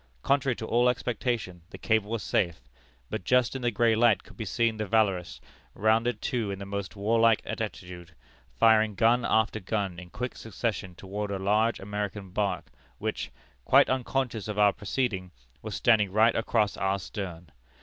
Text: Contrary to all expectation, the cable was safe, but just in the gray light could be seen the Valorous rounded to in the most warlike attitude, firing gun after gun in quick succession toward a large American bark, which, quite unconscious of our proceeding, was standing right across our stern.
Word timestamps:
Contrary 0.23 0.55
to 0.55 0.65
all 0.65 0.89
expectation, 0.89 1.61
the 1.69 1.77
cable 1.77 2.09
was 2.09 2.23
safe, 2.23 2.61
but 3.11 3.23
just 3.23 3.55
in 3.55 3.61
the 3.61 3.69
gray 3.69 3.95
light 3.95 4.23
could 4.23 4.35
be 4.35 4.45
seen 4.45 4.77
the 4.77 4.85
Valorous 4.87 5.39
rounded 5.75 6.23
to 6.23 6.49
in 6.49 6.57
the 6.57 6.65
most 6.65 6.95
warlike 6.95 7.39
attitude, 7.45 8.15
firing 8.57 8.95
gun 8.95 9.23
after 9.23 9.59
gun 9.59 9.99
in 9.99 10.09
quick 10.09 10.35
succession 10.35 10.95
toward 10.95 11.29
a 11.29 11.37
large 11.37 11.79
American 11.79 12.31
bark, 12.31 12.71
which, 12.97 13.29
quite 13.63 13.91
unconscious 13.91 14.47
of 14.47 14.57
our 14.57 14.73
proceeding, 14.73 15.29
was 15.61 15.75
standing 15.75 16.11
right 16.11 16.33
across 16.35 16.75
our 16.77 16.97
stern. 16.97 17.51